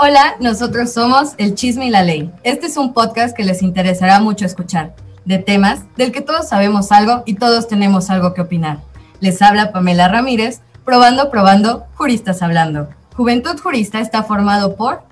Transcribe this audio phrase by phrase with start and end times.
[0.00, 2.32] Hola, nosotros somos El Chisme y la Ley.
[2.44, 6.92] Este es un podcast que les interesará mucho escuchar, de temas del que todos sabemos
[6.92, 8.78] algo y todos tenemos algo que opinar.
[9.18, 12.88] Les habla Pamela Ramírez, probando, probando, juristas hablando.
[13.16, 15.02] Juventud Jurista está formado por...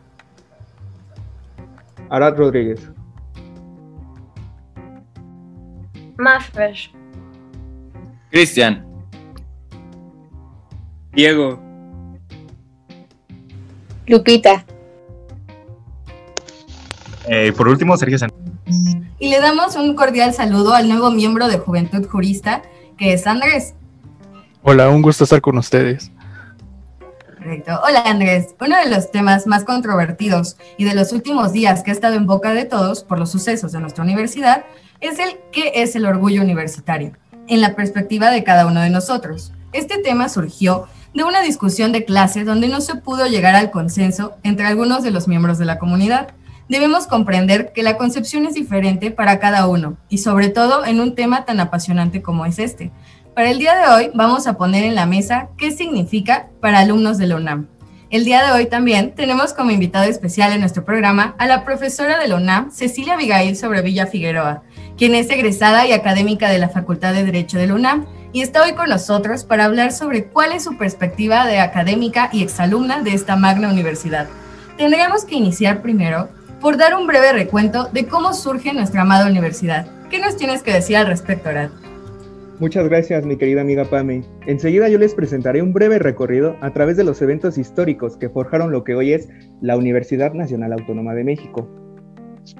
[2.09, 2.89] Arad Rodríguez.
[6.17, 6.93] Mafresh.
[8.31, 8.87] Cristian.
[11.11, 11.59] Diego.
[14.07, 14.65] Lupita.
[17.29, 18.39] Eh, por último, Sergio Sánchez.
[19.19, 22.63] Y le damos un cordial saludo al nuevo miembro de Juventud Jurista,
[22.97, 23.75] que es Andrés.
[24.63, 26.11] Hola, un gusto estar con ustedes.
[27.39, 27.81] Correcto.
[27.87, 28.55] Hola Andrés.
[28.61, 32.27] Uno de los temas más controvertidos y de los últimos días que ha estado en
[32.27, 34.65] boca de todos por los sucesos de nuestra universidad
[35.01, 37.13] es el qué es el orgullo universitario,
[37.47, 39.53] en la perspectiva de cada uno de nosotros.
[39.73, 44.35] Este tema surgió de una discusión de clase donde no se pudo llegar al consenso
[44.43, 46.29] entre algunos de los miembros de la comunidad
[46.69, 51.15] debemos comprender que la concepción es diferente para cada uno y sobre todo en un
[51.15, 52.93] tema tan apasionante como es este.
[53.35, 57.19] Para el día de hoy vamos a poner en la mesa qué significa para alumnos
[57.19, 57.69] de la UNAM.
[58.09, 62.19] El día de hoy también tenemos como invitado especial en nuestro programa a la profesora
[62.19, 64.63] de la UNAM, Cecilia Abigail Sobrevilla Figueroa,
[64.97, 68.63] quien es egresada y académica de la Facultad de Derecho de la UNAM y está
[68.63, 73.13] hoy con nosotros para hablar sobre cuál es su perspectiva de académica y exalumna de
[73.13, 74.29] esta magna universidad.
[74.77, 76.29] Tendríamos que iniciar primero
[76.61, 79.87] por dar un breve recuento de cómo surge nuestra amada universidad.
[80.11, 81.71] ¿Qué nos tienes que decir al respecto, Arad?
[82.59, 84.25] Muchas gracias, mi querida amiga Pame.
[84.47, 88.73] Enseguida yo les presentaré un breve recorrido a través de los eventos históricos que forjaron
[88.73, 89.29] lo que hoy es
[89.61, 91.69] la Universidad Nacional Autónoma de México.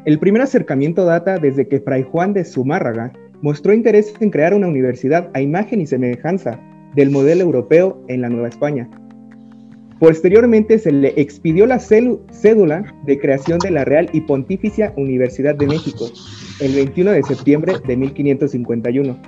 [0.05, 4.69] El primer acercamiento data desde que Fray Juan de Zumárraga mostró interés en crear una
[4.69, 6.61] universidad a imagen y semejanza
[6.95, 8.91] del modelo europeo en la Nueva España,
[9.99, 15.67] Posteriormente se le expidió la cédula de creación de la Real y Pontificia Universidad de
[15.67, 16.11] México
[16.61, 19.19] el 21 de septiembre de 1551,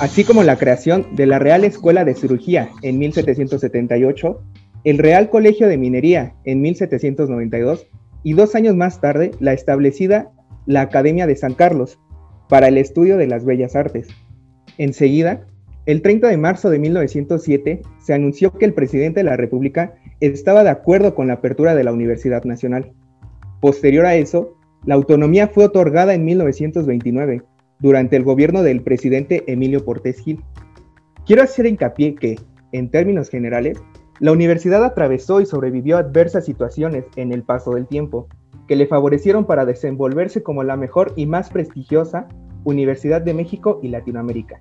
[0.00, 4.40] así como la creación de la Real Escuela de Cirugía en 1778,
[4.84, 7.86] el Real Colegio de Minería en 1792
[8.22, 10.30] y dos años más tarde la establecida
[10.66, 11.98] la Academia de San Carlos
[12.48, 14.08] para el estudio de las bellas artes.
[14.78, 15.46] Enseguida,
[15.86, 20.62] el 30 de marzo de 1907 se anunció que el presidente de la República estaba
[20.62, 22.92] de acuerdo con la apertura de la Universidad Nacional.
[23.60, 27.42] Posterior a eso, la autonomía fue otorgada en 1929,
[27.78, 30.44] durante el gobierno del presidente Emilio Portés Gil.
[31.24, 32.38] Quiero hacer hincapié que,
[32.72, 33.82] en términos generales,
[34.18, 38.28] la universidad atravesó y sobrevivió a adversas situaciones en el paso del tiempo,
[38.68, 42.28] que le favorecieron para desenvolverse como la mejor y más prestigiosa
[42.64, 44.60] Universidad de México y Latinoamérica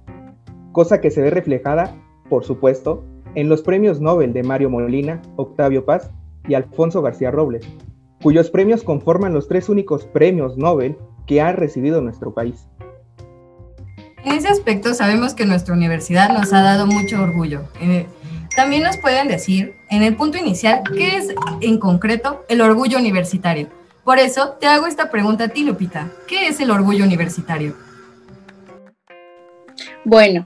[0.72, 1.96] cosa que se ve reflejada,
[2.30, 3.04] por supuesto,
[3.36, 6.10] en los premios Nobel de Mario Molina, Octavio Paz
[6.48, 7.68] y Alfonso García Robles,
[8.22, 12.68] cuyos premios conforman los tres únicos premios Nobel que ha recibido nuestro país.
[14.24, 17.62] En ese aspecto sabemos que nuestra universidad nos ha dado mucho orgullo.
[17.82, 18.06] Eh,
[18.56, 23.70] también nos pueden decir, en el punto inicial, qué es en concreto el orgullo universitario.
[24.04, 26.12] Por eso te hago esta pregunta a ti, Lupita.
[26.28, 27.76] ¿Qué es el orgullo universitario?
[30.04, 30.44] Bueno,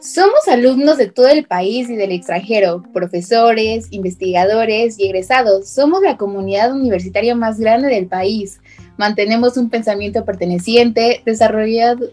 [0.00, 5.68] somos alumnos de todo el país y del extranjero, profesores, investigadores y egresados.
[5.68, 8.60] Somos la comunidad universitaria más grande del país.
[8.96, 12.10] Mantenemos un pensamiento perteneciente, desarrollado,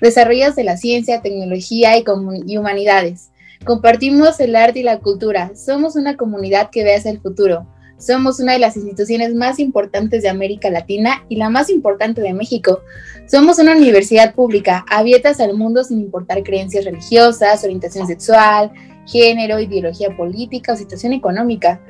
[0.00, 2.04] desarrollados de la ciencia, tecnología y,
[2.46, 3.30] y humanidades.
[3.64, 5.52] Compartimos el arte y la cultura.
[5.56, 7.66] Somos una comunidad que ve hacia el futuro.
[7.98, 12.34] Somos una de las instituciones más importantes de América Latina y la más importante de
[12.34, 12.80] México.
[13.26, 18.72] Somos una universidad pública, abiertas al mundo sin importar creencias religiosas, orientación sexual,
[19.06, 21.80] género, ideología política o situación económica.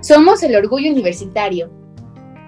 [0.00, 1.70] Somos el orgullo universitario,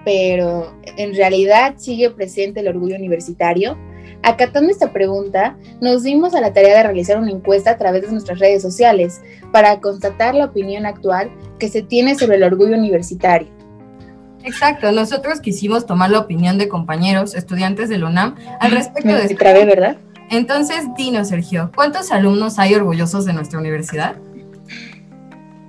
[0.03, 3.77] pero ¿en realidad sigue presente el orgullo universitario?
[4.23, 8.11] Acatando esta pregunta, nos dimos a la tarea de realizar una encuesta a través de
[8.11, 9.21] nuestras redes sociales
[9.51, 11.29] para constatar la opinión actual
[11.59, 13.47] que se tiene sobre el orgullo universitario.
[14.43, 19.43] Exacto, nosotros quisimos tomar la opinión de compañeros, estudiantes del UNAM, al respecto de esto.
[19.43, 19.97] ¿verdad?
[20.29, 24.15] Entonces, dinos, Sergio, ¿cuántos alumnos hay orgullosos de nuestra universidad?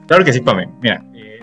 [0.06, 0.68] Claro que sí, Pame.
[0.80, 1.40] Mira, eh,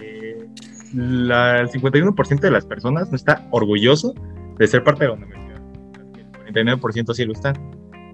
[0.00, 0.46] eh,
[0.92, 4.14] el 51% de las personas no está orgulloso
[4.58, 5.35] de ser parte de la universidad
[6.46, 7.54] 39% sí lo están.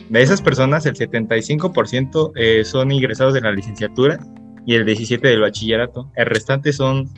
[0.09, 4.19] De esas personas, el 75% eh, son ingresados de la licenciatura
[4.67, 6.11] y el 17% del bachillerato.
[6.15, 7.09] El restante son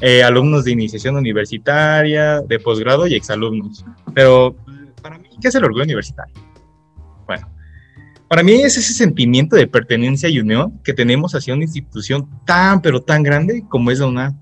[0.00, 3.84] eh, alumnos de iniciación universitaria, de posgrado y exalumnos.
[4.14, 4.54] Pero
[5.02, 6.34] para mí, ¿qué es el orgullo universitario?
[7.26, 7.48] Bueno,
[8.28, 12.80] Para mí es ese sentimiento de pertenencia y unión que tenemos hacia una institución tan,
[12.80, 14.38] pero tan grande como es la UNAM.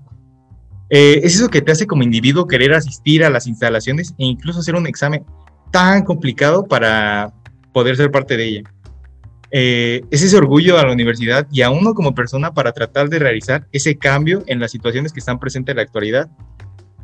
[0.89, 4.59] Eh, es eso que te hace como individuo querer asistir a las instalaciones e incluso
[4.59, 5.25] hacer un examen
[5.71, 7.33] tan complicado para
[7.73, 8.63] poder ser parte de ella.
[9.51, 13.19] Eh, es ese orgullo a la universidad y a uno como persona para tratar de
[13.19, 16.29] realizar ese cambio en las situaciones que están presentes en la actualidad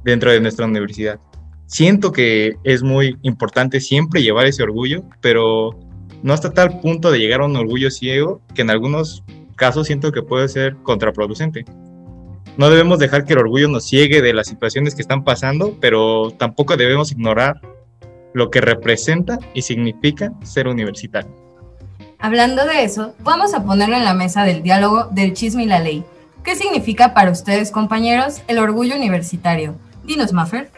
[0.03, 1.19] dentro de nuestra universidad.
[1.67, 5.79] Siento que es muy importante siempre llevar ese orgullo, pero
[6.21, 9.23] no hasta tal punto de llegar a un orgullo ciego que en algunos
[9.55, 11.65] casos siento que puede ser contraproducente.
[12.57, 16.31] No debemos dejar que el orgullo nos ciegue de las situaciones que están pasando, pero
[16.37, 17.59] tampoco debemos ignorar
[18.33, 21.31] lo que representa y significa ser universitario.
[22.19, 25.79] Hablando de eso, vamos a ponerlo en la mesa del diálogo del chisme y la
[25.79, 26.03] ley.
[26.43, 29.75] ¿Qué significa para ustedes, compañeros, el orgullo universitario?
[30.03, 30.69] Dinos, Maffer.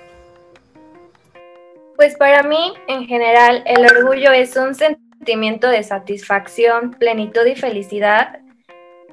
[1.95, 8.39] Pues para mí, en general, el orgullo es un sentimiento de satisfacción, plenitud y felicidad,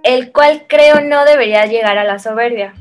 [0.03, 2.75] el cual creo no debería llegar a la soberbia.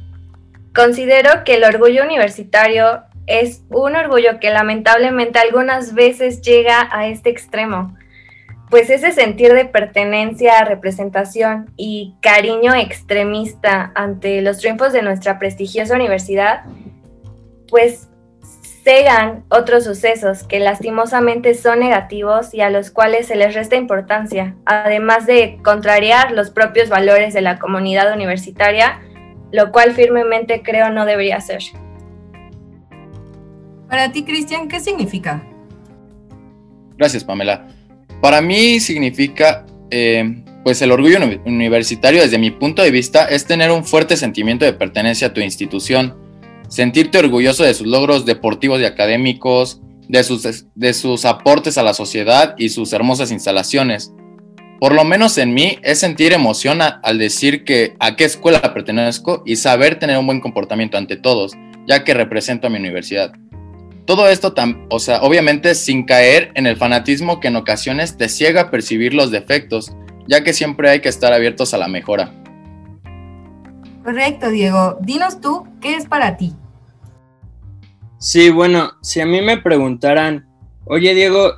[0.74, 7.30] Considero que el orgullo universitario es un orgullo que lamentablemente algunas veces llega a este
[7.30, 7.96] extremo,
[8.70, 15.96] pues ese sentir de pertenencia, representación y cariño extremista ante los triunfos de nuestra prestigiosa
[15.96, 16.64] universidad,
[17.70, 18.08] pues
[18.84, 24.56] cegan otros sucesos que lastimosamente son negativos y a los cuales se les resta importancia,
[24.66, 29.02] además de contrariar los propios valores de la comunidad universitaria,
[29.52, 31.62] lo cual firmemente creo no debería ser.
[33.92, 35.46] Para ti, Cristian, ¿qué significa?
[36.98, 37.68] Gracias, Pamela.
[38.22, 43.70] Para mí significa, eh, pues el orgullo universitario desde mi punto de vista es tener
[43.70, 46.16] un fuerte sentimiento de pertenencia a tu institución,
[46.70, 51.94] sentirte orgulloso de sus logros deportivos y académicos, de sus, de sus aportes a la
[51.94, 54.14] sociedad y sus hermosas instalaciones.
[54.80, 59.44] Por lo menos en mí es sentir emoción al decir que a qué escuela pertenezco
[59.46, 61.58] y saber tener un buen comportamiento ante todos,
[61.90, 63.34] ya que represento a mi universidad.
[64.06, 64.54] Todo esto,
[64.90, 69.14] o sea, obviamente sin caer en el fanatismo que en ocasiones te ciega a percibir
[69.14, 69.94] los defectos,
[70.28, 72.34] ya que siempre hay que estar abiertos a la mejora.
[74.04, 74.98] Correcto, Diego.
[75.02, 76.56] Dinos tú, ¿qué es para ti?
[78.18, 80.48] Sí, bueno, si a mí me preguntaran,
[80.86, 81.54] oye Diego,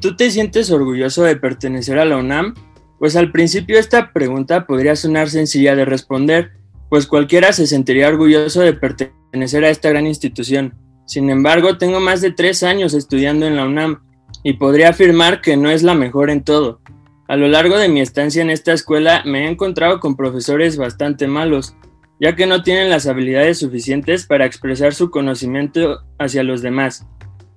[0.00, 2.54] ¿tú te sientes orgulloso de pertenecer a la UNAM?
[2.98, 6.52] Pues al principio esta pregunta podría sonar sencilla de responder,
[6.88, 10.74] pues cualquiera se sentiría orgulloso de pertenecer a esta gran institución.
[11.10, 13.98] Sin embargo, tengo más de tres años estudiando en la UNAM
[14.44, 16.80] y podría afirmar que no es la mejor en todo.
[17.26, 21.26] A lo largo de mi estancia en esta escuela me he encontrado con profesores bastante
[21.26, 21.74] malos,
[22.20, 27.04] ya que no tienen las habilidades suficientes para expresar su conocimiento hacia los demás.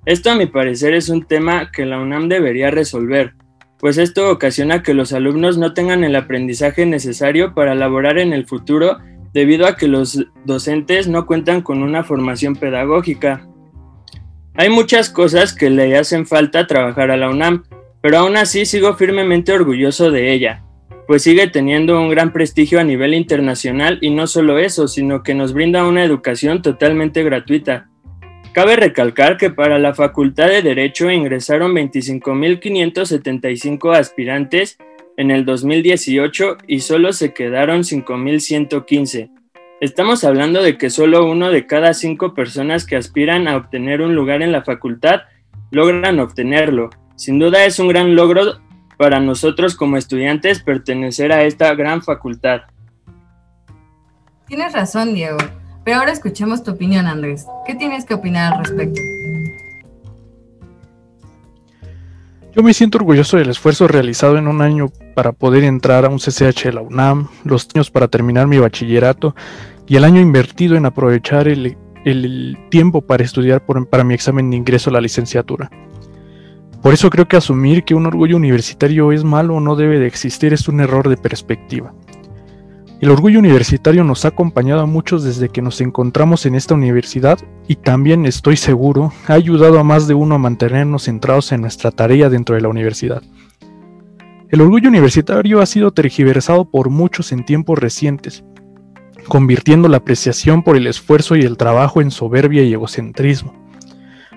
[0.08, 3.36] Esto a mi parecer es un tema que la UNAM debería resolver,
[3.78, 8.48] pues esto ocasiona que los alumnos no tengan el aprendizaje necesario para laborar en el
[8.48, 8.98] futuro
[9.34, 13.48] debido a que los docentes no cuentan con una formación pedagógica.
[14.56, 17.64] Hay muchas cosas que le hacen falta trabajar a la UNAM,
[18.02, 20.64] pero aún así sigo firmemente orgulloso de ella,
[21.08, 25.34] pues sigue teniendo un gran prestigio a nivel internacional y no solo eso, sino que
[25.34, 27.90] nos brinda una educación totalmente gratuita.
[28.54, 34.78] Cabe recalcar que para la Facultad de Derecho ingresaron 25.575 aspirantes
[35.18, 39.30] en el 2018 y solo se quedaron 5.115.
[39.82, 44.16] Estamos hablando de que solo uno de cada cinco personas que aspiran a obtener un
[44.16, 45.22] lugar en la facultad
[45.72, 48.60] logran obtenerlo, sin duda es un gran logro
[48.98, 52.62] para nosotros como estudiantes pertenecer a esta gran facultad.
[54.48, 55.38] Tienes razón, Diego.
[55.84, 57.46] Pero ahora escuchemos tu opinión, Andrés.
[57.66, 59.02] ¿Qué tienes que opinar al respecto?
[62.56, 66.20] Yo me siento orgulloso del esfuerzo realizado en un año para poder entrar a un
[66.20, 69.36] CCH de la UNAM, los años para terminar mi bachillerato
[69.88, 71.78] y el año invertido en aprovechar el,
[72.70, 75.70] tiempo para estudiar para mi examen de ingreso a la licenciatura.
[76.82, 80.08] Por eso creo que asumir que un orgullo universitario es malo o no debe de
[80.08, 81.94] existir es un error de perspectiva.
[83.00, 87.40] El orgullo universitario nos ha acompañado a muchos desde que nos encontramos en esta universidad
[87.70, 91.92] y también estoy seguro ha ayudado a más de uno a mantenernos centrados en nuestra
[91.92, 93.22] tarea dentro de la universidad.
[94.54, 98.46] El orgullo universitario ha sido tergiversado por muchos en tiempos recientes,
[99.28, 103.62] convirtiendo la apreciación por el esfuerzo y el trabajo en soberbia y egocentrismo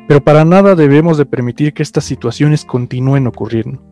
[0.07, 3.83] pero para nada debemos de permitir que estas situaciones continúen ocurriendo.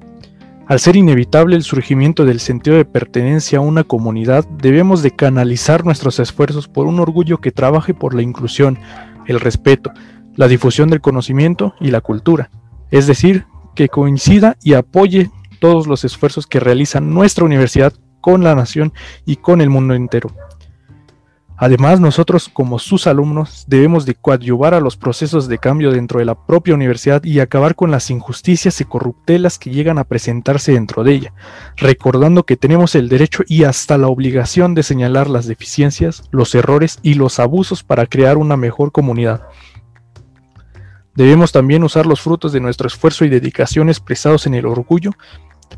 [0.66, 5.84] Al ser inevitable el surgimiento del sentido de pertenencia a una comunidad, debemos de canalizar
[5.84, 8.78] nuestros esfuerzos por un orgullo que trabaje por la inclusión,
[9.26, 9.92] el respeto,
[10.36, 12.50] la difusión del conocimiento y la cultura,
[12.90, 15.30] es decir, que coincida y apoye
[15.64, 18.92] todos los esfuerzos que realiza nuestra universidad con la nación
[19.24, 20.30] y con el mundo entero.
[21.56, 26.26] Además, nosotros como sus alumnos debemos de coadyuvar a los procesos de cambio dentro de
[26.26, 31.02] la propia universidad y acabar con las injusticias y corruptelas que llegan a presentarse dentro
[31.02, 31.32] de ella,
[31.78, 36.98] recordando que tenemos el derecho y hasta la obligación de señalar las deficiencias, los errores
[37.00, 39.48] y los abusos para crear una mejor comunidad.
[41.14, 45.12] Debemos también usar los frutos de nuestro esfuerzo y dedicación expresados en el orgullo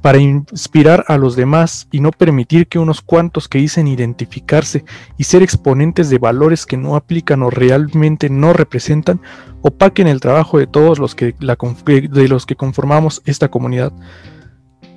[0.01, 4.85] para inspirar a los demás y no permitir que unos cuantos que dicen identificarse
[5.17, 9.21] y ser exponentes de valores que no aplican o realmente no representan
[9.63, 13.93] opaquen el trabajo de todos los que, de los que conformamos esta comunidad,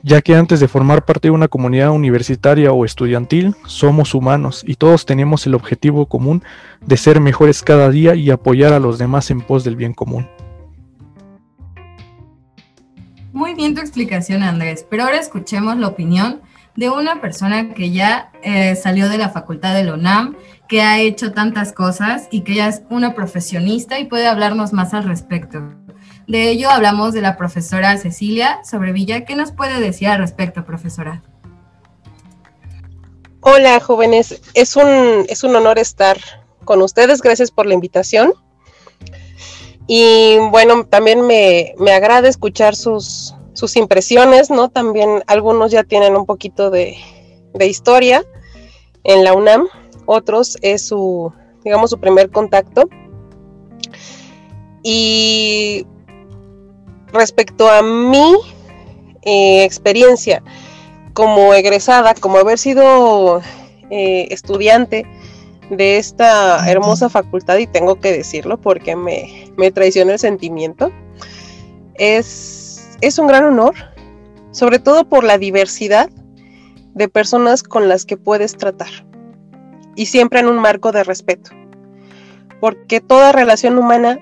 [0.03, 4.75] ya que antes de formar parte de una comunidad universitaria o estudiantil, somos humanos y
[4.75, 6.43] todos tenemos el objetivo común
[6.85, 10.27] de ser mejores cada día y apoyar a los demás en pos del bien común.
[13.59, 16.41] Explicación, Andrés, pero ahora escuchemos la opinión
[16.77, 20.37] de una persona que ya eh, salió de la facultad de la UNAM,
[20.69, 24.93] que ha hecho tantas cosas y que ya es una profesionista y puede hablarnos más
[24.93, 25.73] al respecto.
[26.25, 29.25] De ello hablamos de la profesora Cecilia Sobrevilla.
[29.25, 31.21] ¿Qué nos puede decir al respecto, profesora?
[33.41, 34.41] Hola, jóvenes.
[34.53, 36.17] Es un, es un honor estar
[36.63, 37.21] con ustedes.
[37.21, 38.33] Gracias por la invitación.
[39.91, 44.69] Y bueno, también me, agrada escuchar sus, sus, impresiones, ¿no?
[44.69, 46.97] También algunos ya tienen un poquito de,
[47.59, 48.25] historia
[49.03, 49.67] en la UNAM,
[50.05, 52.89] otros es su, digamos, su primer contacto.
[54.83, 55.85] Y
[57.11, 58.35] respecto a mi
[59.23, 60.41] eh, experiencia
[61.13, 63.41] como egresada, como haber sido
[63.89, 65.05] eh, estudiante
[65.69, 70.91] de esta hermosa facultad, y tengo que decirlo porque me, me traiciona el sentimiento,
[71.95, 72.58] es,
[73.01, 73.75] es un gran honor,
[74.51, 76.09] sobre todo por la diversidad
[76.93, 78.89] de personas con las que puedes tratar,
[79.95, 81.51] y siempre en un marco de respeto,
[82.59, 84.19] porque toda relación humana,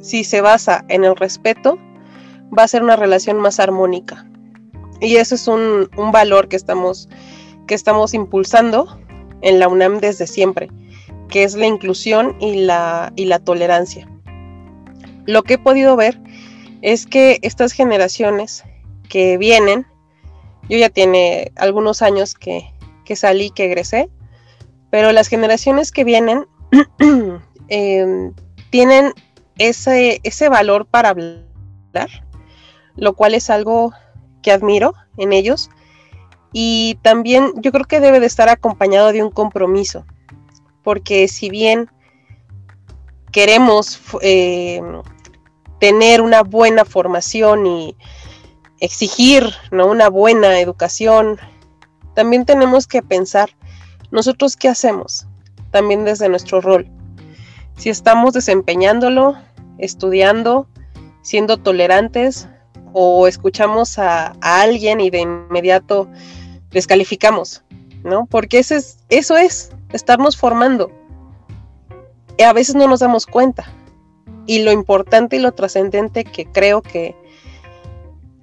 [0.00, 1.78] si se basa en el respeto,
[2.56, 4.26] va a ser una relación más armónica.
[5.00, 7.08] Y eso es un, un valor que estamos,
[7.66, 8.98] que estamos impulsando
[9.42, 10.70] en la UNAM desde siempre,
[11.28, 14.08] que es la inclusión y la, y la tolerancia.
[15.26, 16.18] Lo que he podido ver
[16.82, 18.64] es que estas generaciones
[19.08, 19.86] que vienen,
[20.68, 22.72] yo ya tiene algunos años que,
[23.14, 24.08] salí, que egresé,
[24.90, 26.46] pero las generaciones que vienen
[27.68, 28.32] em,
[28.70, 29.12] tienen
[29.58, 31.44] ese, ese valor para hablar,
[32.96, 33.92] lo cual es algo
[34.42, 35.70] que admiro en ellos.
[36.52, 40.06] Y también yo creo que debe de estar acompañado de un compromiso,
[40.82, 41.90] porque si bien
[43.32, 44.80] queremos eh,
[45.78, 47.96] tener una buena formación y
[48.80, 49.86] exigir ¿no?
[49.86, 51.38] una buena educación,
[52.14, 53.50] también tenemos que pensar
[54.10, 55.26] nosotros qué hacemos,
[55.70, 56.88] también desde nuestro rol.
[57.76, 59.36] Si estamos desempeñándolo,
[59.78, 60.66] estudiando,
[61.22, 62.48] siendo tolerantes,
[62.98, 66.08] o escuchamos a, alguien y de inmediato
[66.70, 67.62] descalificamos,
[68.02, 68.24] ¿no?
[68.24, 70.90] Porque eso es, eso es, estarnos formando.
[72.38, 73.70] Y a veces no nos damos cuenta.
[74.46, 77.14] Y lo importante y lo trascendente que creo que,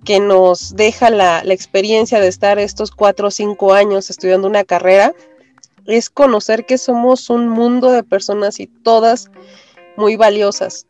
[0.04, 4.64] que nos deja la, la, experiencia de estar estos cuatro o cinco años estudiando una
[4.64, 5.14] carrera
[5.86, 9.30] es conocer que somos un mundo de personas y todas
[9.98, 10.88] muy valiosas.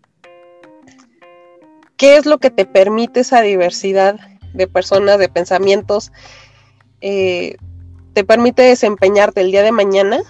[1.98, 4.18] ¿Qué es lo que te permite esa diversidad
[4.54, 6.12] de personas, de pensamientos,
[7.02, 7.58] eh,
[8.14, 10.22] te permite desempeñarte el día de mañana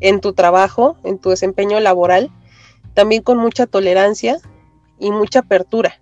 [0.00, 2.30] en tu trabajo, en tu desempeño laboral,
[2.94, 4.38] también con mucha tolerancia
[4.98, 6.00] y mucha apertura.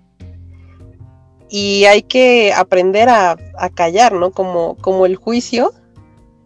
[1.48, 3.36] Y hay que aprender a,
[3.74, 4.30] callar, ¿no?
[4.30, 5.72] Como, como el juicio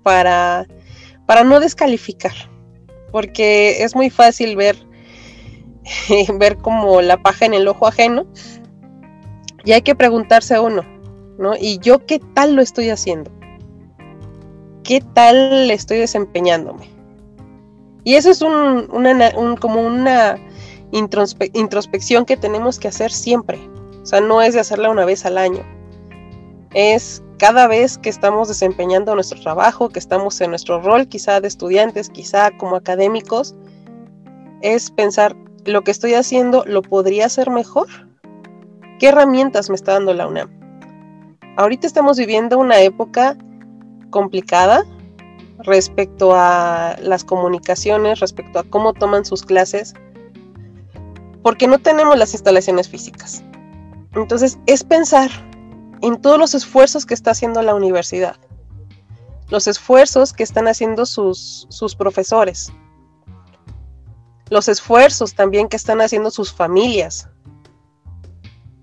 [0.02, 0.66] para,
[1.26, 2.34] para no descalificar.
[3.12, 4.76] Porque es muy fácil ver,
[6.38, 8.26] ver como la paja en el ojo ajeno.
[9.64, 10.84] Y hay que preguntarse a uno,
[11.38, 11.54] ¿no?
[11.56, 13.30] ¿Y yo qué tal lo estoy haciendo?
[14.84, 16.93] qué tal estoy desempeñándome.
[18.04, 20.38] Y eso es un, como una
[20.92, 23.58] introspección que tenemos que hacer siempre.
[24.02, 25.62] O sea, no es de hacerla una vez al año.
[26.74, 31.48] Es cada vez que estamos desempeñando nuestro trabajo, que estamos en nuestro rol quizá de
[31.48, 33.54] estudiantes, quizá como académicos,
[34.60, 35.34] es pensar,
[35.64, 37.88] lo que estoy haciendo, ¿lo podría hacer mejor?
[38.98, 40.50] ¿Qué herramientas me está dando la UNAM?
[41.56, 43.36] Ahorita estamos viviendo una época
[44.10, 44.84] complicada
[45.58, 49.94] respecto a las comunicaciones, respecto a cómo toman sus clases,
[51.42, 53.42] porque no tenemos las instalaciones físicas.
[54.14, 55.30] Entonces es pensar
[56.02, 58.36] en todos los esfuerzos que está haciendo la universidad,
[59.48, 62.72] los esfuerzos que están haciendo sus, sus profesores,
[64.50, 67.28] los esfuerzos también que están haciendo sus familias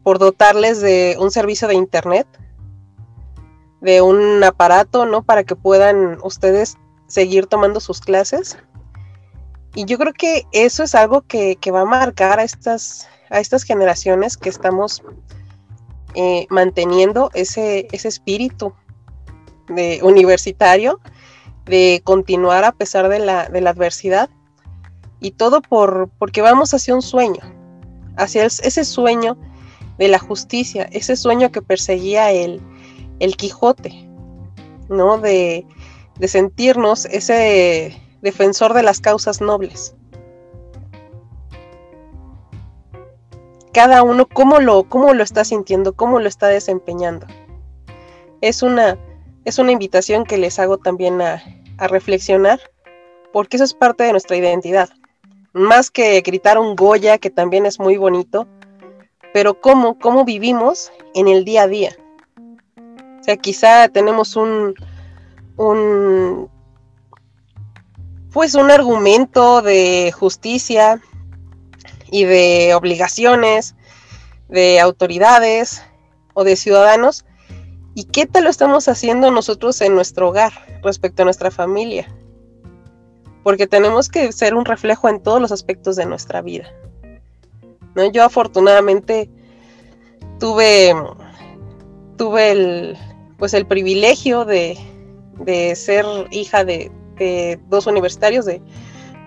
[0.04, 2.28] por dotarles de un servicio de internet,
[3.82, 5.24] de un aparato, ¿no?
[5.24, 8.58] Para que puedan ustedes seguir tomando sus clases.
[9.74, 13.64] Y yo creo que eso es algo que, va a marcar a estas, a estas
[13.64, 15.04] generaciones que estamos
[16.14, 18.74] eh, manteniendo ese, ese espíritu
[19.68, 21.00] de universitario,
[21.66, 24.30] de continuar a pesar de la, de la adversidad
[25.20, 27.42] y todo por, porque vamos hacia un sueño,
[28.18, 29.38] hacia ese sueño
[29.98, 32.62] de la justicia, ese sueño que perseguía el,
[33.22, 34.10] el Quijote,
[34.90, 35.18] ¿no?
[35.18, 35.66] De,
[36.28, 39.96] sentirnos ese defensor de las causas nobles.
[43.74, 45.94] Cada uno, ¿cómo lo, cómo lo está sintiendo?
[45.94, 47.26] ¿Cómo lo está desempeñando?
[48.42, 49.00] Es una,
[49.46, 51.42] es una invitación que les hago también a,
[51.78, 52.60] a reflexionar,
[53.34, 54.90] porque eso es parte de nuestra identidad
[55.54, 58.48] más que gritar un Goya, que también es muy bonito,
[59.34, 61.96] pero cómo, cómo vivimos en el día a día.
[63.22, 64.74] O sea, quizá tenemos un,
[65.58, 66.50] un
[68.34, 71.02] pues un argumento de justicia
[72.10, 73.76] y de obligaciones
[74.50, 75.82] de autoridades
[76.34, 77.26] o de ciudadanos.
[77.94, 80.52] ¿Y qué tal lo estamos haciendo nosotros en nuestro hogar
[80.82, 82.08] respecto a nuestra familia?
[83.44, 86.72] porque tenemos que ser un reflejo en todos los aspectos de nuestra vida.
[87.96, 88.10] ¿no?
[88.12, 89.30] Yo afortunadamente
[90.40, 90.94] tuve,
[92.18, 92.98] tuve el,
[93.42, 94.78] pues el privilegio de,
[95.74, 96.92] ser hija de,
[97.70, 98.62] dos universitarios, de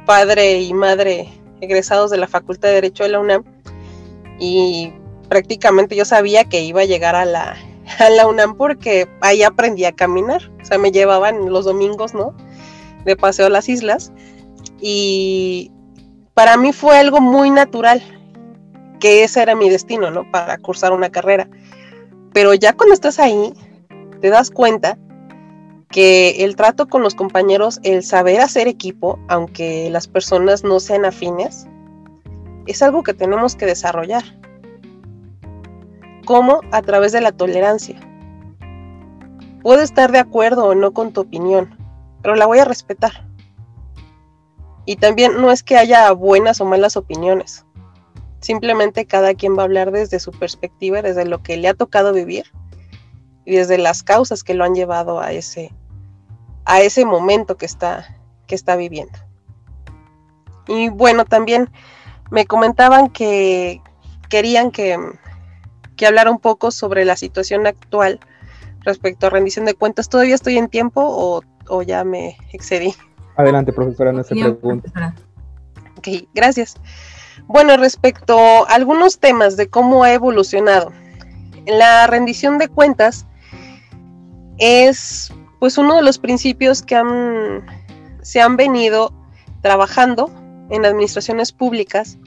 [0.07, 1.29] padre y madre
[1.61, 3.43] egresados de la Facultad de Derecho de la UNAM,
[4.39, 4.93] y
[5.29, 7.57] prácticamente yo sabía que iba a llegar a la,
[7.99, 12.37] a la UNAM porque ahí aprendí a caminar, o sea, me llevaban los domingos, ¿no?
[13.05, 14.13] de paseo a las islas
[14.81, 15.73] y
[16.35, 18.01] para mí fue algo muy natural
[19.01, 20.31] que ese era mi destino, ¿no?
[20.31, 21.49] Para cursar una carrera.
[22.33, 23.53] Pero ya cuando estás ahí,
[24.25, 24.97] te das cuenta
[25.91, 31.05] que el trato con los compañeros, el saber hacer equipo, aunque las personas no sean
[31.05, 31.67] afines,
[32.67, 34.23] es algo que tenemos que desarrollar.
[36.25, 36.61] ¿Cómo?
[36.73, 38.01] A través de la tolerancia.
[39.63, 41.77] Puedo estar de acuerdo o no con tu opinión,
[42.23, 43.29] pero la voy a respetar.
[44.87, 47.67] Y también no es que haya buenas o malas opiniones.
[48.41, 52.15] Simplemente cada quien va a hablar desde su perspectiva, desde lo que le ha tocado
[52.15, 52.47] vivir
[53.45, 55.73] y desde las causas que lo han llevado a ese,
[56.65, 59.19] a ese momento que está, que está viviendo.
[60.67, 61.71] Y bueno, también
[62.31, 63.83] me comentaban que
[64.29, 64.99] querían que,
[65.97, 68.21] que hablara un poco sobre la situación actual
[68.81, 70.09] respecto a rendición de cuentas.
[70.09, 72.95] ¿Todavía estoy en tiempo o o ya me excedí.
[73.37, 74.91] Adelante, profesora, no se pregunte.
[75.99, 76.75] Ok, gracias.
[77.47, 80.93] Bueno, respecto a algunos temas de cómo ha evolucionado,
[81.67, 83.27] la rendición de cuentas
[84.59, 87.65] es pues uno de los principios que han,
[88.23, 89.13] se han venido
[89.63, 90.31] trabajando
[90.71, 92.19] en administraciones públicas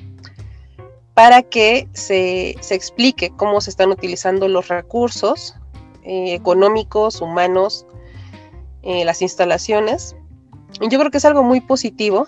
[1.14, 5.56] para que se, explique cómo se están utilizando los recursos
[6.04, 7.88] eh, económicos, humanos,
[8.84, 10.16] eh, las instalaciones.
[10.80, 12.28] Yo creo que es algo muy positivo.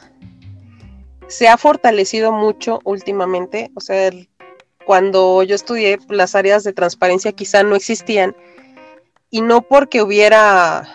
[1.27, 3.69] Se ha fortalecido mucho últimamente.
[3.75, 4.11] O sea,
[4.85, 8.35] cuando yo estudié, las áreas de transparencia quizá no existían.
[9.29, 10.87] Y no porque hubiera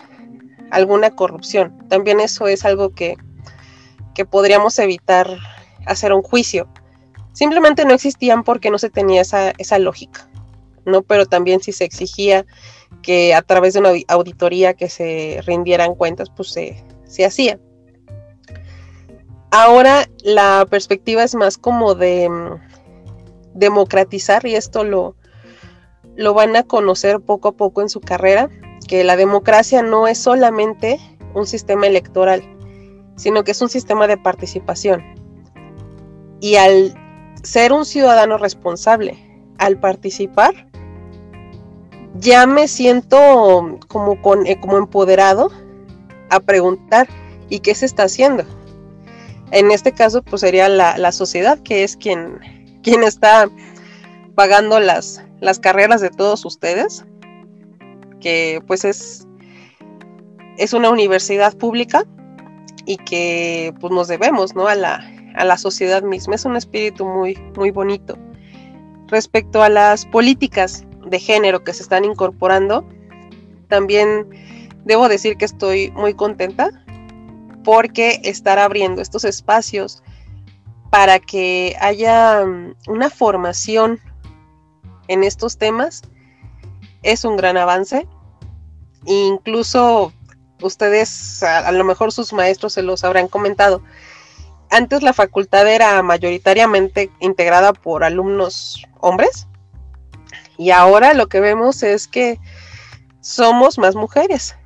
[0.70, 1.76] alguna corrupción.
[1.88, 3.16] También eso es algo que,
[4.14, 5.28] que podríamos evitar
[5.86, 6.68] hacer un juicio.
[7.32, 10.28] Simplemente no existían porque no se tenía esa, esa lógica.
[10.84, 11.02] ¿no?
[11.02, 12.44] Pero también si se exigía
[13.02, 17.58] que a través de una auditoría que se rindieran cuentas, pues se, hacía.
[19.50, 22.60] Ahora la perspectiva es más como de mm,
[23.54, 25.16] democratizar y esto lo,
[26.16, 28.48] lo van a conocer poco a poco en su carrera,
[28.86, 31.00] que la democracia no es solamente
[31.34, 32.42] un sistema electoral,
[33.16, 35.02] sino que es un sistema de participación.
[36.40, 36.94] Y al
[37.42, 39.18] ser un ciudadano responsable,
[39.58, 40.68] al participar,
[42.14, 45.50] ya me siento como, con, eh, como empoderado
[46.30, 47.08] a preguntar,
[47.48, 48.44] ¿y qué se está haciendo?
[49.50, 52.40] En este caso, pues sería la, sociedad, que es quien,
[52.82, 53.48] quien está
[54.34, 57.04] pagando las, las carreras de todos ustedes,
[58.20, 59.28] que pues es,
[60.56, 62.04] es una universidad pública
[62.86, 64.66] y que pues nos debemos, ¿no?
[64.66, 66.34] A la, a la sociedad misma.
[66.34, 68.16] Es un espíritu muy, muy bonito.
[69.08, 72.88] Respecto a las políticas, de género que se están incorporando,
[73.68, 74.26] también
[74.84, 76.70] debo decir que estoy muy contenta
[77.62, 80.02] porque estar abriendo estos espacios
[80.90, 84.00] para que haya mm, una formación
[85.08, 86.02] en estos temas
[87.02, 88.08] es un gran avance.
[89.06, 90.12] Incluso
[90.62, 93.82] ustedes, a, lo mejor sus maestros se los habrán comentado.
[94.70, 99.46] Antes la facultad era mayoritariamente integrada por alumnos hombres
[100.56, 102.40] y ahora lo que vemos es que
[103.20, 104.56] somos más mujeres.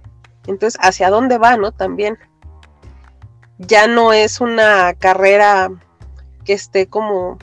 [0.46, 1.72] Entonces, ¿hacia dónde va, no?
[1.72, 2.18] También.
[3.58, 5.70] Ya no es una carrera
[6.44, 7.38] que esté como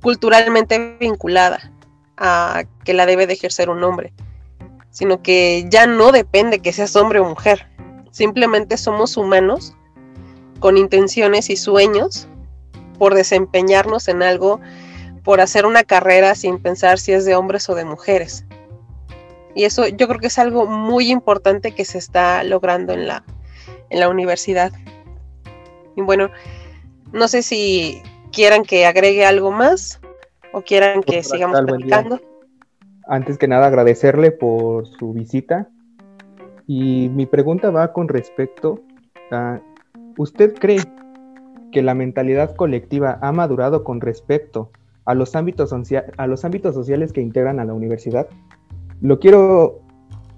[0.00, 1.72] culturalmente vinculada
[2.84, 4.12] que la debe de ejercer un hombre,
[4.90, 7.68] sino que ya no depende que seas hombre o mujer,
[8.10, 9.74] simplemente somos humanos
[10.60, 12.28] con intenciones y sueños
[12.98, 14.60] por desempeñarnos en algo,
[15.24, 18.44] por hacer una carrera sin pensar si es de hombres o de mujeres.
[19.54, 23.24] Y eso yo creo que es algo muy importante que se está logrando en la,
[23.90, 24.72] en la universidad.
[25.96, 26.30] Y bueno,
[27.12, 30.00] no sé si quieran que agregue algo más
[30.52, 32.20] o quieran que sigamos platicando.
[33.06, 35.68] Antes que nada, agradecerle por su visita.
[36.66, 38.80] Y mi pregunta va con respecto
[39.30, 39.60] a,
[40.16, 40.80] ¿usted cree
[41.72, 44.70] que la mentalidad colectiva ha madurado con respecto
[45.04, 45.74] a los ámbitos,
[46.16, 48.28] a los ámbitos sociales que integran a la universidad?
[49.00, 49.80] Lo quiero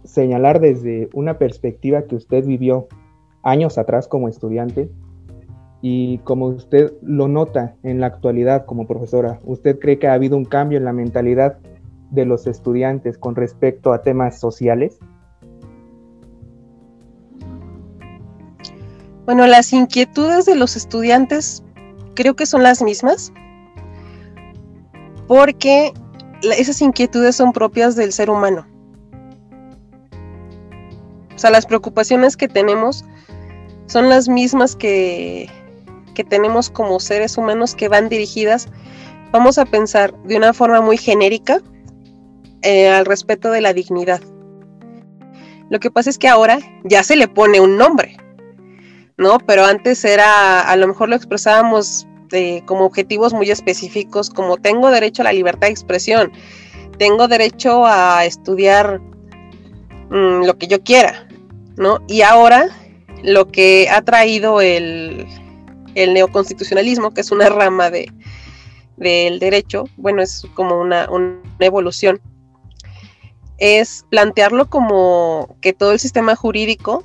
[0.05, 2.89] señalar desde una perspectiva que usted vivió
[3.43, 4.91] años atrás como estudiante
[5.87, 10.35] y como usted lo nota en la actualidad como profesora, ¿usted cree que ha habido
[10.35, 11.59] un cambio en la mentalidad
[12.11, 14.97] de los estudiantes con respecto a temas sociales?
[19.27, 21.63] Bueno, las inquietudes de los estudiantes
[22.15, 23.31] creo que son las mismas,
[25.29, 25.93] porque
[26.57, 28.67] esas inquietudes son propias del ser humano.
[31.35, 33.05] O sea, las preocupaciones que tenemos
[33.85, 35.51] son las mismas que,
[36.15, 38.69] que tenemos como seres humanos que van dirigidas,
[39.33, 41.61] vamos a pensar de una forma muy genérica
[42.63, 44.21] eh, al respeto de la dignidad.
[45.71, 48.17] Lo que pasa es que ahora ya se le pone un nombre,
[49.17, 49.39] ¿no?
[49.39, 52.07] Pero antes era, a lo mejor lo expresábamos
[52.67, 56.33] como objetivos muy específicos, como tengo derecho a la libertad de expresión,
[56.99, 59.01] tengo derecho a estudiar
[60.11, 61.29] mm, lo que yo quiera,
[61.77, 62.01] ¿no?
[62.09, 62.69] Y ahora
[63.23, 65.27] lo que ha traído el,
[65.95, 68.13] el neoconstitucionalismo, que es una rama de,
[68.97, 71.09] del derecho, bueno, es como una,
[71.59, 72.21] evolución,
[73.59, 77.05] es plantearlo como que todo el sistema jurídico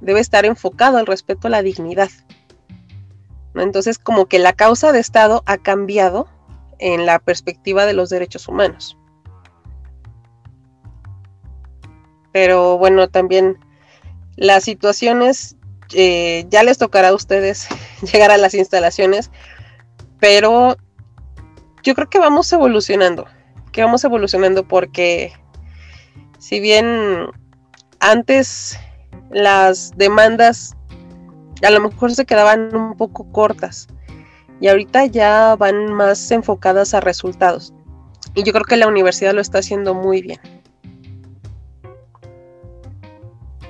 [0.00, 2.10] debe estar enfocado al respeto a la dignidad.
[3.54, 6.28] Entonces, como que la causa de Estado ha cambiado
[6.78, 8.98] en la perspectiva de los derechos humanos.
[12.32, 13.58] Pero bueno, también
[14.36, 15.56] las situaciones
[15.92, 17.68] eh, ya les tocará a ustedes
[18.12, 19.30] llegar a las instalaciones,
[20.20, 20.76] pero
[21.82, 23.26] yo creo que vamos evolucionando,
[23.72, 25.32] que vamos evolucionando porque
[26.38, 27.28] si bien
[28.00, 28.78] antes
[29.30, 30.76] las demandas
[31.62, 33.88] a lo mejor se quedaban un poco cortas
[34.60, 37.74] y ahorita ya van más enfocadas a resultados.
[38.34, 40.40] Y yo creo que la universidad lo está haciendo muy bien.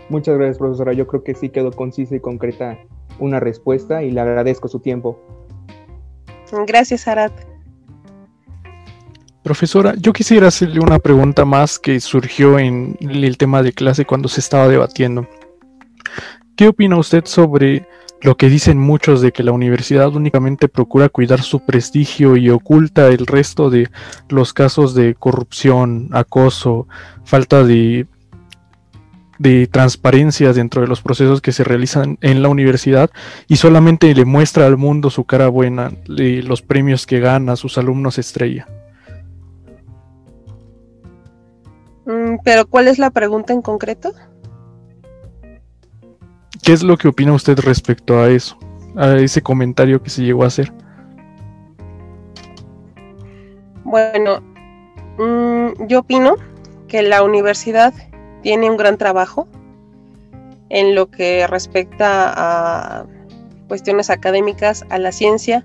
[0.09, 0.93] Muchas gracias, profesora.
[0.93, 2.79] Yo creo que sí quedó concisa y concreta
[3.19, 5.19] una respuesta y le agradezco su tiempo.
[6.67, 7.33] Gracias, Arad.
[9.43, 14.29] Profesora, yo quisiera hacerle una pregunta más que surgió en el tema de clase cuando
[14.29, 15.27] se estaba debatiendo.
[16.57, 17.87] ¿Qué opina usted sobre
[18.23, 23.09] lo que dicen muchos de que la universidad únicamente procura cuidar su prestigio y oculta
[23.09, 23.89] el resto de
[24.29, 26.89] los casos de corrupción, acoso,
[27.25, 28.07] falta de
[29.39, 33.11] de transparencia dentro de los procesos que se realizan en la universidad
[33.49, 38.19] y solamente le muestra al mundo su cara buena, los premios que gana, sus alumnos
[38.19, 38.67] estrella.
[42.07, 44.13] Mm, pero ¿cuál es la pregunta en concreto?
[46.63, 48.59] ¿Qué es lo que opina usted respecto a eso?
[48.97, 50.73] A ese comentario que se llegó a hacer.
[53.85, 54.41] Bueno,
[55.19, 56.35] mm, yo opino
[56.89, 57.95] que la universidad
[58.47, 59.49] tiene un gran trabajo
[60.69, 62.33] en lo que respecta
[63.01, 63.05] a
[63.67, 65.65] cuestiones académicas, a la ciencia.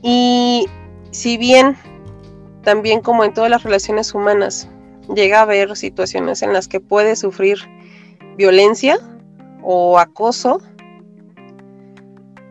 [0.00, 0.64] Y
[1.10, 1.76] si bien
[2.62, 4.70] también como en todas las relaciones humanas
[5.14, 7.58] llega a haber situaciones en las que puede sufrir
[8.38, 8.98] violencia
[9.62, 10.62] o acoso,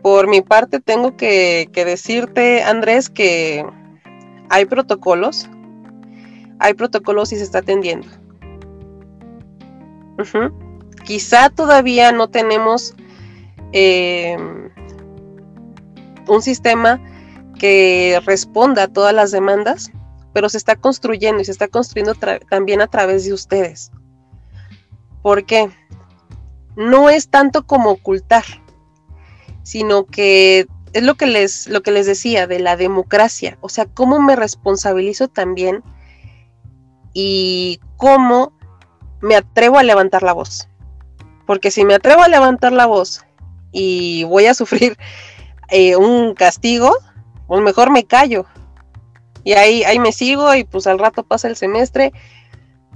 [0.04, 3.66] por mi parte tengo que, decirte, Andrés, que
[4.50, 5.48] hay protocolos
[6.60, 8.06] hay protocolos y se está atendiendo.
[11.04, 12.94] Quizá todavía no tenemos
[13.72, 14.36] eh,
[16.28, 17.00] un sistema
[17.58, 19.90] que responda a todas las demandas,
[20.32, 22.14] pero se está construyendo y se está construyendo
[22.48, 23.90] también a través de ustedes.
[25.22, 25.70] ¿Por qué?
[26.76, 28.44] No es tanto como ocultar,
[29.62, 33.86] sino que es lo que les, lo que les decía de la democracia, o sea,
[33.86, 35.82] cómo me responsabilizo también
[37.12, 38.53] y cómo
[39.24, 40.68] me atrevo a levantar la voz.
[41.46, 43.24] Porque si me atrevo a levantar la voz
[43.72, 44.96] y voy a sufrir
[45.70, 46.94] eh, un castigo,
[47.46, 48.44] pues mejor me callo.
[49.42, 52.12] Y ahí, ahí me sigo y pues al rato pasa el semestre,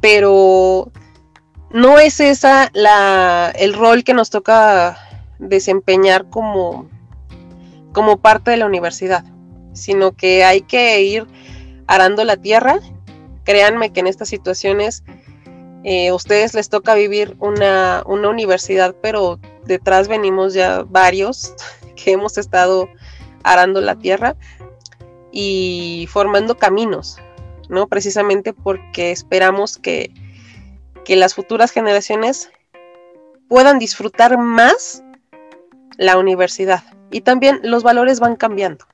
[0.01, 0.91] pero
[1.71, 4.97] no es esa la, el rol que nos toca
[5.38, 6.88] desempeñar como,
[7.93, 9.25] como parte de la universidad,
[9.73, 11.27] sino que hay que ir
[11.87, 12.81] arando la tierra.
[13.45, 15.05] Créanme que en estas situaciones
[15.90, 21.55] eh, ustedes les toca vivir una, una universidad, pero detrás venimos ya varios
[21.96, 22.90] que hemos estado
[23.42, 24.37] arando la tierra
[25.33, 27.16] y formando caminos,
[27.70, 27.87] ¿no?
[27.87, 30.12] Precisamente porque esperamos que,
[31.07, 32.51] que las futuras generaciones
[33.48, 35.03] puedan disfrutar más
[35.96, 36.85] la universidad.
[37.11, 38.85] Y también los valores van cambiando,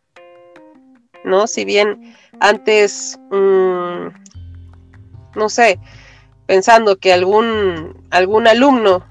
[1.24, 1.48] ¿no?
[1.48, 4.10] Si bien antes, mm,
[5.34, 5.80] no sé,
[6.46, 9.04] pensando que algún, algún alumno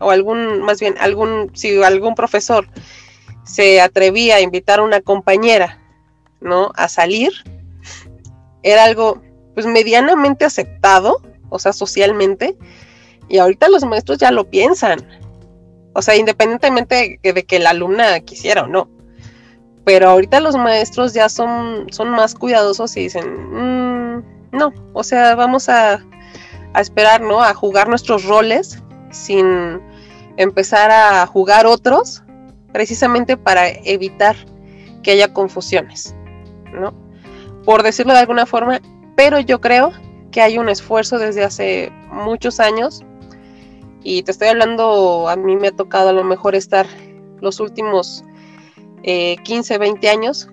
[0.00, 2.68] o algún, más bien, algún, si algún profesor
[3.44, 5.80] se atrevía a invitar a una compañera,
[6.40, 6.72] ¿no?
[6.76, 7.32] A salir,
[8.62, 9.22] era algo,
[9.54, 12.56] pues, medianamente aceptado, o sea, socialmente,
[13.28, 15.06] y ahorita los maestros ya lo piensan,
[15.94, 18.88] o sea, independientemente de que, la alumna quisiera o no.
[19.84, 25.34] Pero ahorita los maestros ya son, son más cuidadosos y dicen, mm, no, o sea,
[25.34, 26.04] vamos a,
[26.74, 27.42] a esperar, ¿no?
[27.42, 29.80] A jugar nuestros roles sin
[30.36, 32.22] empezar a jugar otros,
[32.72, 34.36] precisamente para evitar
[35.02, 36.14] que haya confusiones,
[36.72, 36.92] ¿no?
[37.64, 38.80] Por decirlo de alguna forma,
[39.16, 39.92] pero yo creo
[40.32, 43.02] que hay un esfuerzo desde hace muchos años
[44.02, 46.86] y te estoy hablando, a mí me ha tocado a lo mejor estar
[47.40, 48.24] los últimos
[49.02, 50.48] 15, eh, 20 años,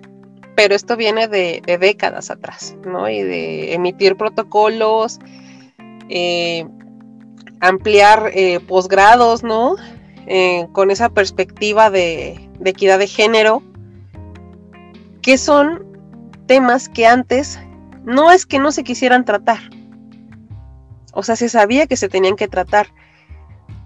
[0.54, 3.08] pero esto viene de, décadas atrás, ¿no?
[3.08, 5.18] Y de emitir protocolos,
[6.14, 6.66] eh,
[7.60, 9.76] ampliar eh, posgrados, ¿no?
[10.26, 13.62] Eh, con esa perspectiva de, equidad de género,
[15.22, 15.86] que son
[16.46, 17.58] temas que antes
[18.04, 19.58] no es que no se quisieran tratar.
[21.14, 22.88] O sea, se sabía que se tenían que tratar,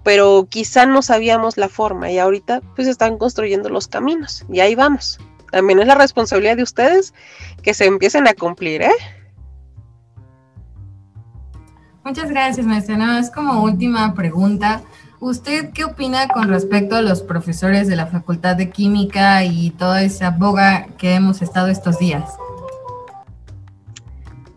[0.03, 4.75] pero quizá no sabíamos la forma y ahorita pues están construyendo los caminos y ahí
[4.75, 5.17] vamos.
[5.53, 7.13] También es la responsabilidad de ustedes
[7.63, 9.16] que se empiecen a cumplir, ¿eh?
[12.07, 12.95] Muchas gracias, maestra.
[12.95, 14.81] Nada más como última pregunta.
[15.19, 20.01] ¿Usted qué opina con respecto a los profesores de la Facultad de Química y toda
[20.03, 22.23] esa boga que hemos estado estos días?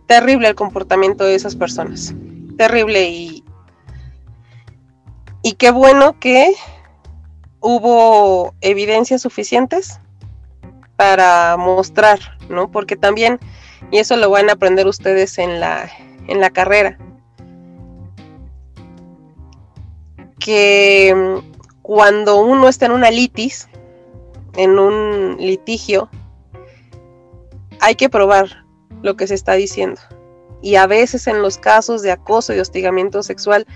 [0.06, 2.14] Terrible el comportamiento de esas personas.
[2.56, 3.42] Terrible y,
[5.42, 6.54] y qué bueno que
[7.58, 9.98] hubo evidencias suficientes
[10.94, 12.70] para mostrar, ¿no?
[12.70, 13.40] Porque también,
[13.90, 15.90] y eso lo van a aprender ustedes en la,
[16.28, 16.96] en la carrera,
[20.40, 23.68] que mm, cuando uno está en una litis,
[24.56, 26.10] en un litigio,
[27.80, 28.64] hay que probar
[29.02, 30.00] lo que se está diciendo.
[30.62, 33.66] Y a veces en los casos de acoso y hostigamiento sexual,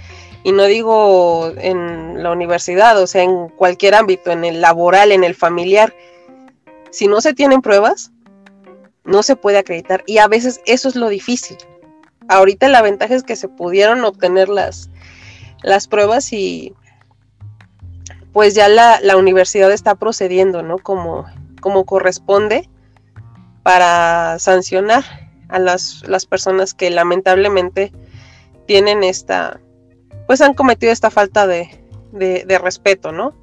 [0.42, 5.24] y no digo en la universidad, o sea, en cualquier ámbito, en el laboral, en
[5.24, 5.94] el familiar,
[6.90, 8.12] si no se tienen pruebas,
[9.04, 10.04] no se puede acreditar.
[10.06, 11.56] Y a veces eso es lo difícil.
[12.28, 14.90] Ahorita la ventaja es que se pudieron obtener las,
[15.64, 16.74] las pruebas y
[18.32, 20.78] pues ya la, universidad está procediendo, ¿no?
[20.78, 21.24] Como,
[21.60, 22.68] como corresponde
[23.62, 25.04] para sancionar
[25.48, 27.92] a las, personas que lamentablemente
[28.66, 29.60] tienen esta,
[30.26, 31.68] pues han cometido esta falta de,
[32.12, 33.34] de, respeto, ¿no?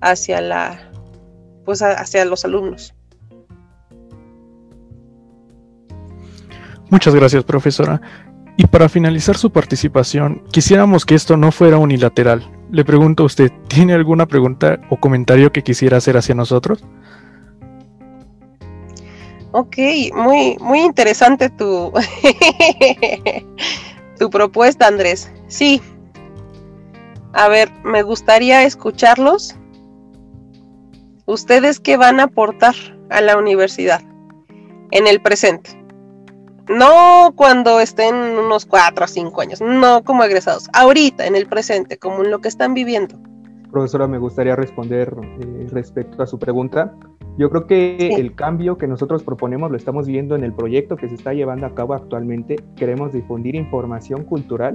[0.00, 0.90] Hacia la,
[1.64, 2.94] pues hacia los alumnos.
[6.90, 8.00] Muchas gracias, profesora.
[8.60, 12.44] Y para finalizar su participación, quisiéramos que esto no fuera unilateral.
[12.72, 16.84] Le pregunto a usted, ¿tiene alguna pregunta o comentario que quisiera hacer hacia nosotros?
[19.52, 19.76] Ok,
[20.12, 21.92] muy, muy interesante tu,
[24.18, 25.30] tu propuesta, Andrés.
[25.46, 25.80] Sí.
[27.34, 29.54] A ver, me gustaría escucharlos.
[31.26, 32.74] ¿Ustedes qué van a aportar
[33.08, 34.02] a la universidad
[34.90, 35.77] en el presente?
[36.68, 41.98] No cuando estén unos cuatro o cinco años, no como egresados, ahorita, en el presente,
[41.98, 43.18] como en lo que están viviendo.
[43.70, 46.94] Profesora, me gustaría responder eh, respecto a su pregunta.
[47.38, 51.08] Yo creo que el cambio que nosotros proponemos lo estamos viendo en el proyecto que
[51.08, 52.56] se está llevando a cabo actualmente.
[52.76, 54.74] Queremos difundir información cultural,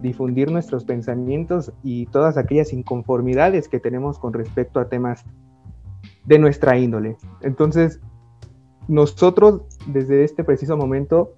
[0.00, 5.24] difundir nuestros pensamientos y todas aquellas inconformidades que tenemos con respecto a temas
[6.24, 7.16] de nuestra índole.
[7.42, 8.00] Entonces,
[8.90, 11.34] nosotros desde este preciso momento,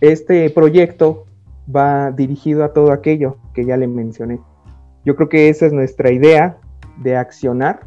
[0.00, 1.26] este proyecto
[1.74, 4.40] va dirigido a todo aquello que ya le mencioné.
[5.04, 6.58] Yo creo que esa es nuestra idea
[7.02, 7.80] de accionar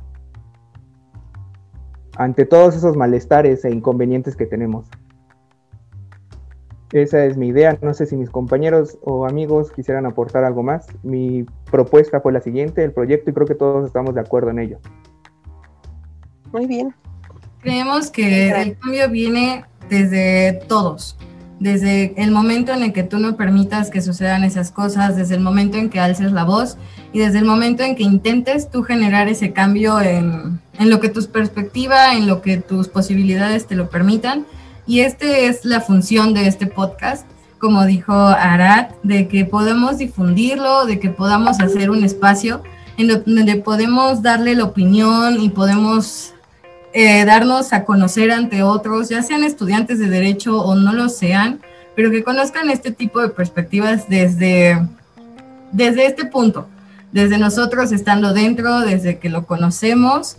[2.17, 4.85] ante todos esos malestares e inconvenientes que tenemos.
[6.91, 7.79] Esa es mi idea.
[7.81, 10.87] No sé si mis compañeros o amigos quisieran aportar algo más.
[11.03, 14.59] Mi propuesta fue la siguiente, el proyecto, y creo que todos estamos de acuerdo en
[14.59, 14.77] ello.
[16.51, 16.93] Muy bien.
[17.61, 21.15] Creemos que el cambio viene desde todos,
[21.59, 25.41] desde el momento en el que tú no permitas que sucedan esas cosas, desde el
[25.41, 26.77] momento en que alces la voz
[27.13, 31.09] y desde el momento en que intentes tú generar ese cambio en, en lo que
[31.09, 34.47] tus perspectiva, en lo que tus posibilidades te lo permitan.
[34.87, 37.27] Y esta es la función de este podcast,
[37.59, 42.63] como dijo Arad, de que podemos difundirlo, de que podamos hacer un espacio
[42.97, 46.33] en donde podemos darle la opinión y podemos
[46.93, 51.61] eh, darnos a conocer ante otros, ya sean estudiantes de derecho o no lo sean,
[51.95, 54.79] pero que conozcan este tipo de perspectivas desde,
[55.71, 56.67] desde este punto,
[57.11, 60.37] desde nosotros estando dentro, desde que lo conocemos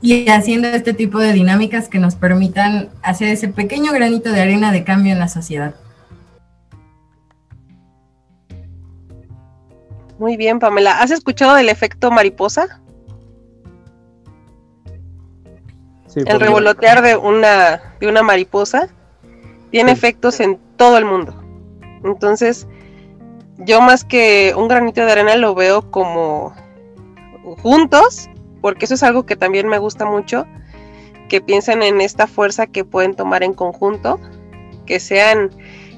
[0.00, 4.72] y haciendo este tipo de dinámicas que nos permitan hacer ese pequeño granito de arena
[4.72, 5.74] de cambio en la sociedad.
[10.18, 11.00] Muy bien, Pamela.
[11.00, 12.81] ¿Has escuchado del efecto mariposa?
[16.14, 18.88] El revolotear de una, de una mariposa
[19.70, 21.34] tiene efectos en todo el mundo.
[22.04, 22.66] Entonces,
[23.58, 26.54] yo más que un granito de arena lo veo como
[27.62, 28.28] juntos,
[28.60, 30.46] porque eso es algo que también me gusta mucho,
[31.28, 34.20] que piensen en esta fuerza que pueden tomar en conjunto,
[34.86, 35.50] que sean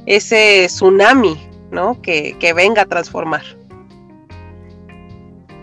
[0.07, 1.38] ese tsunami,
[1.70, 2.00] ¿no?
[2.00, 3.42] Que, que venga a transformar.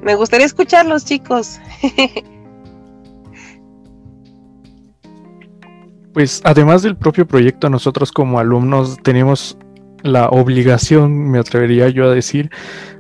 [0.01, 1.59] Me gustaría escucharlos, chicos.
[6.13, 9.57] Pues además del propio proyecto, nosotros como alumnos tenemos
[10.03, 12.49] la obligación, me atrevería yo a decir,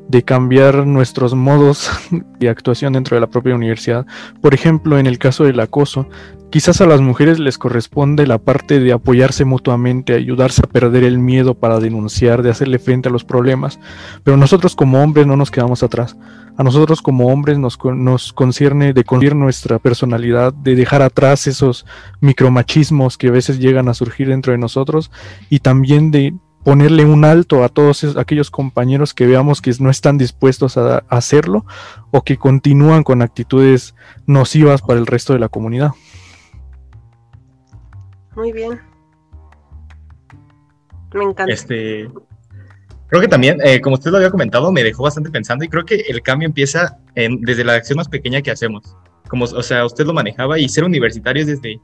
[0.07, 1.89] de cambiar nuestros modos
[2.39, 4.05] de actuación dentro de la propia universidad.
[4.41, 6.07] Por ejemplo, en el caso del acoso,
[6.51, 11.17] quizás a las mujeres les corresponde la parte de apoyarse mutuamente, ayudarse a perder el
[11.17, 13.79] miedo para denunciar, de hacerle frente a los problemas,
[14.23, 16.17] pero nosotros como hombres no nos quedamos atrás.
[16.57, 17.77] A nosotros como hombres nos,
[18.33, 21.85] concierne de construir nuestra personalidad, de dejar atrás esos
[22.19, 25.09] micromachismos que a veces llegan a surgir dentro de nosotros
[25.49, 30.17] y también de ponerle un alto a todos aquellos compañeros que veamos que no están
[30.17, 31.65] dispuestos a, hacerlo
[32.11, 33.95] o que continúan con actitudes
[34.27, 35.91] nocivas para el resto de la comunidad.
[38.35, 38.79] Muy bien.
[41.13, 41.51] Me encanta.
[41.51, 42.09] Este,
[43.07, 45.85] creo que también, eh, como usted lo había comentado, me dejó bastante pensando y creo
[45.85, 48.95] que el cambio empieza en, desde la acción más pequeña que hacemos.
[49.27, 51.79] Como, o sea, usted lo manejaba y ser universitario es desde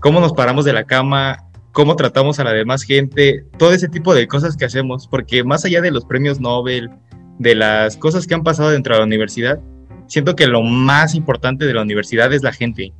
[0.00, 1.38] cómo nos paramos de la cama,
[1.72, 5.64] cómo tratamos a la demás gente, todo ese tipo de cosas que hacemos, porque más
[5.64, 6.90] allá de los premios Nobel,
[7.38, 9.60] de las cosas que han pasado dentro de la universidad,
[10.06, 12.92] siento que lo más importante de la universidad es la gente.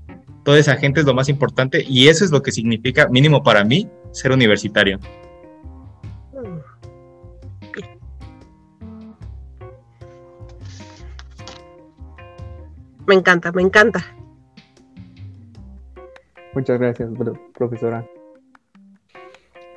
[0.45, 3.65] Toda esa gente es lo más importante y eso es lo que significa, mínimo para
[3.65, 5.01] mí, ser universitario.
[13.07, 14.05] Me encanta, me encanta.
[16.55, 17.11] Muchas gracias,
[17.55, 18.07] profesora.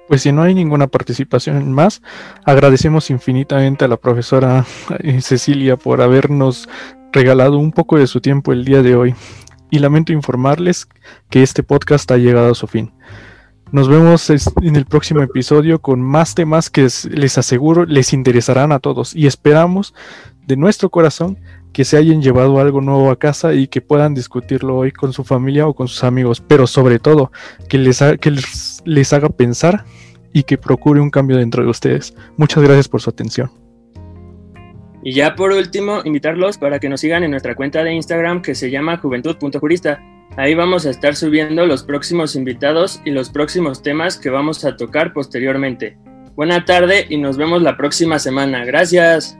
[0.07, 2.01] Pues si no hay ninguna participación más,
[2.45, 4.65] agradecemos infinitamente a la profesora
[4.99, 6.69] eh, Cecilia por habernos
[7.11, 9.15] regalado un poco de su tiempo el día de hoy.
[9.69, 10.87] Y lamento informarles
[11.29, 12.93] que este podcast ha llegado a su fin.
[13.71, 18.79] Nos vemos en el próximo episodio con más temas que les aseguro les interesarán a
[18.79, 19.93] todos y esperamos
[20.45, 21.37] de nuestro corazón
[21.73, 25.23] que se hayan llevado algo nuevo a casa y que puedan discutirlo hoy con su
[25.23, 27.31] familia o con sus amigos, pero sobre todo
[27.67, 29.85] que les, haga pensar
[30.33, 32.15] y que procure un cambio dentro de ustedes.
[32.37, 33.66] Muchas gracias por su atención.
[35.07, 38.53] Y ya por último, invitarlos para que nos sigan en nuestra cuenta de Instagram que
[38.53, 40.03] se llama juventud.jurista.
[40.35, 44.75] Ahí vamos a estar subiendo los próximos invitados y los próximos temas que vamos a
[44.75, 45.97] tocar posteriormente.
[46.35, 48.65] Buena tarde y nos vemos la próxima semana.
[48.65, 49.39] Gracias.